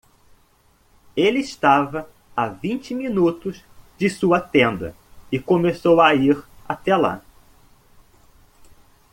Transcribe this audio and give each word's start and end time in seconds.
Ele 1.15 1.37
estava 1.37 2.09
a 2.35 2.47
vinte 2.47 2.95
minutos 2.95 3.63
de 3.99 4.09
sua 4.09 4.41
tenda? 4.41 4.95
e 5.31 5.37
começou 5.39 6.01
a 6.01 6.11
ir 6.15 6.43
até 6.67 6.97
lá. 6.97 7.21